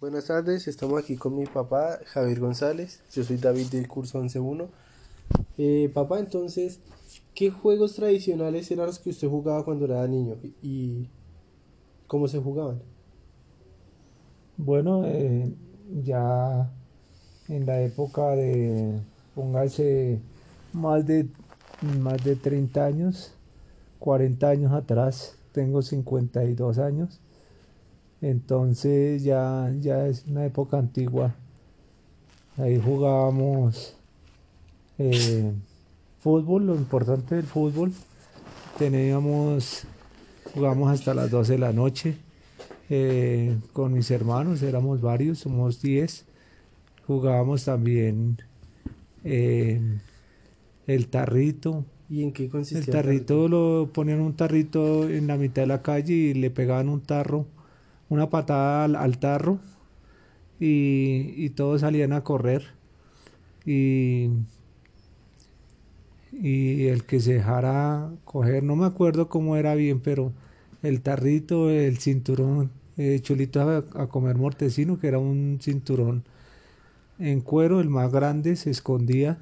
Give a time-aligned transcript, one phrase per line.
[0.00, 3.02] Buenas tardes, estamos aquí con mi papá, Javier González.
[3.12, 4.66] Yo soy David del curso 11.1.
[5.58, 6.80] Eh, papá, entonces,
[7.34, 10.36] ¿qué juegos tradicionales eran los que usted jugaba cuando era niño?
[10.62, 11.06] ¿Y
[12.06, 12.80] cómo se jugaban?
[14.56, 15.52] Bueno, eh,
[16.02, 16.72] ya
[17.48, 18.98] en la época de,
[19.34, 20.18] póngase,
[20.72, 21.28] más de,
[22.00, 23.34] más de 30 años,
[23.98, 27.20] 40 años atrás, tengo 52 años,
[28.22, 31.34] entonces ya, ya es una época antigua.
[32.56, 33.96] Ahí jugábamos
[34.98, 35.52] eh,
[36.20, 37.92] fútbol, lo importante del fútbol.
[38.78, 39.84] Teníamos,
[40.54, 42.16] jugábamos hasta las 12 de la noche
[42.92, 46.26] eh, con mis hermanos, éramos varios, somos 10.
[47.06, 48.38] Jugábamos también
[49.22, 49.80] eh,
[50.88, 51.84] el tarrito.
[52.08, 52.80] ¿Y en qué consistía?
[52.80, 56.88] El tarrito lo ponían un tarrito en la mitad de la calle y le pegaban
[56.88, 57.46] un tarro,
[58.10, 59.60] una patada al, tarro
[60.58, 62.64] y, y, todos salían a correr.
[63.64, 64.28] Y,
[66.32, 70.32] y el que se dejara coger, no me acuerdo cómo era bien, pero
[70.82, 76.24] el tarrito, el cinturón, eh, chulito a, a, comer mortecino, que era un cinturón
[77.18, 79.38] en cuero, el más grande, se escondía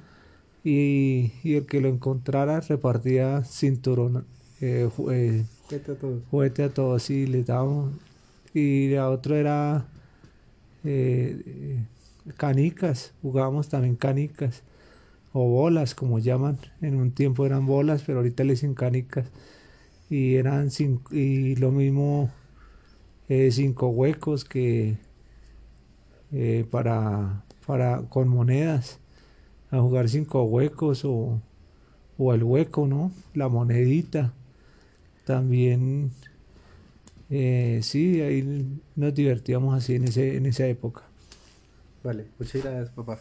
[0.63, 4.25] y, y el que lo encontrara repartía cinturón,
[4.61, 6.23] eh, eh, Juguete a todos.
[6.29, 7.93] juguete a todos y les dábamos.
[8.59, 9.87] Y a otro era
[10.83, 11.83] eh,
[12.37, 14.63] canicas, jugábamos también canicas
[15.33, 16.59] o bolas, como llaman.
[16.81, 19.27] En un tiempo eran bolas, pero ahorita le dicen canicas.
[20.09, 22.31] Y eran cinco, y lo mismo
[23.29, 24.97] eh, cinco huecos que
[26.31, 28.99] eh, para, para con monedas
[29.71, 31.41] a jugar cinco huecos o,
[32.17, 33.11] o el hueco, ¿no?
[33.33, 34.33] La monedita.
[35.25, 36.11] También,
[37.29, 38.43] eh, sí, ahí
[38.95, 41.03] nos divertíamos así en, ese, en esa época.
[42.03, 43.19] Vale, muchas gracias, papá.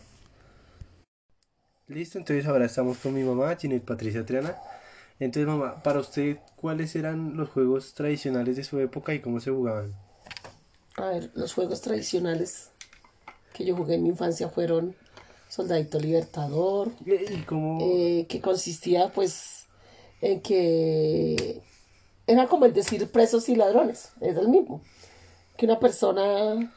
[1.89, 4.56] Listo, entonces ahora estamos con mi mamá, Ginette Patricia Triana.
[5.19, 9.50] Entonces, mamá, para usted, ¿cuáles eran los juegos tradicionales de su época y cómo se
[9.50, 9.94] jugaban?
[10.97, 12.71] A ver, los juegos tradicionales
[13.55, 14.97] que yo jugué en mi infancia fueron
[15.49, 17.78] Soldadito Libertador, ¿Y cómo?
[17.78, 19.66] eh, que consistía pues
[20.21, 21.62] en que
[22.28, 24.83] era como el decir presos y ladrones, es el mismo.
[25.56, 26.71] Que una persona,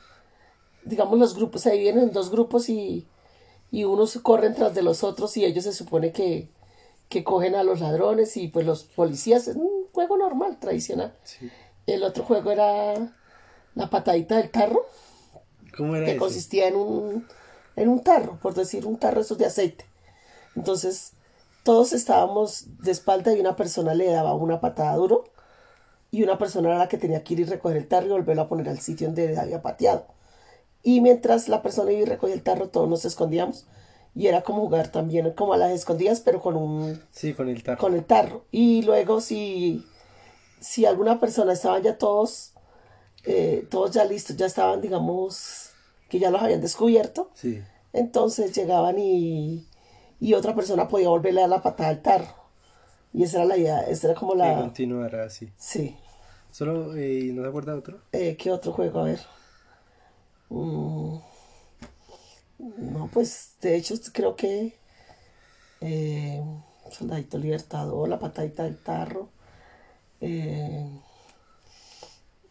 [0.85, 3.05] digamos los grupos se dividen en dos grupos y,
[3.69, 6.47] y unos corren tras de los otros y ellos se supone que,
[7.09, 11.13] que cogen a los ladrones y pues los policías, es un juego normal, tradicional.
[11.23, 11.51] Sí.
[11.85, 13.13] El otro juego era
[13.75, 14.85] la patadita del tarro,
[15.75, 17.27] ¿Cómo era que consistía en un,
[17.75, 19.85] en un tarro, por decir un tarro esos de aceite.
[20.55, 21.11] Entonces,
[21.63, 25.25] todos estábamos de espalda y una persona le daba una patada duro
[26.11, 28.43] y una persona era la que tenía que ir y recoger el tarro y volverlo
[28.43, 30.07] a poner al sitio donde había pateado.
[30.83, 33.65] Y mientras la persona iba y recogía el tarro, todos nos escondíamos
[34.13, 37.63] y era como jugar también como a las escondidas, pero con un Sí, con el
[37.63, 37.77] tarro.
[37.79, 38.43] con el tarro.
[38.51, 39.85] Y luego si,
[40.59, 42.53] si alguna persona estaba ya todos,
[43.23, 45.69] eh, todos ya listos, ya estaban, digamos,
[46.09, 47.61] que ya los habían descubierto, Sí.
[47.93, 49.65] entonces llegaban y,
[50.19, 52.40] y otra persona podía volverle a dar la patada al tarro.
[53.13, 54.55] Y esa era la idea, esa era como Que la...
[54.61, 55.51] continuara así.
[55.57, 55.97] Sí.
[56.51, 57.99] Solo, eh, ¿no se acuerda de otro?
[58.11, 58.99] Eh, ¿Qué otro juego?
[58.99, 59.19] A ver.
[60.49, 61.17] Mm,
[62.59, 64.77] No, pues de hecho creo que
[65.81, 66.41] eh,
[66.91, 69.29] Soldadito Libertador, la patadita del tarro.
[70.21, 70.85] eh,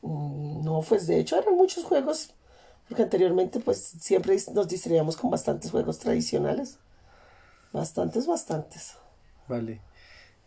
[0.03, 2.31] mm, no, pues de hecho eran muchos juegos,
[2.89, 6.79] porque anteriormente pues siempre nos distraíamos con bastantes juegos tradicionales.
[7.73, 8.97] Bastantes, bastantes.
[9.49, 9.81] Vale.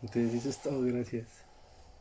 [0.03, 1.43] Entonces eso es todo, gracias.